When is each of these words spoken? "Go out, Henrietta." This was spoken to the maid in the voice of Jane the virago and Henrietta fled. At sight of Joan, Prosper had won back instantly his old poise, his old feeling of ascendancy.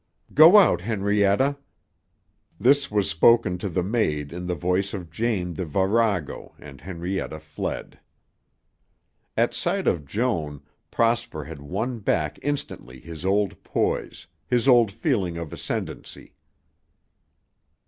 "Go 0.33 0.57
out, 0.57 0.81
Henrietta." 0.81 1.57
This 2.59 2.89
was 2.89 3.07
spoken 3.07 3.59
to 3.59 3.69
the 3.69 3.83
maid 3.83 4.33
in 4.33 4.47
the 4.47 4.55
voice 4.55 4.95
of 4.95 5.11
Jane 5.11 5.53
the 5.53 5.63
virago 5.63 6.55
and 6.57 6.81
Henrietta 6.81 7.37
fled. 7.37 7.99
At 9.37 9.53
sight 9.53 9.85
of 9.85 10.07
Joan, 10.07 10.63
Prosper 10.89 11.43
had 11.43 11.61
won 11.61 11.99
back 11.99 12.39
instantly 12.41 12.99
his 12.99 13.23
old 13.27 13.61
poise, 13.63 14.25
his 14.47 14.67
old 14.67 14.91
feeling 14.91 15.37
of 15.37 15.53
ascendancy. 15.53 16.33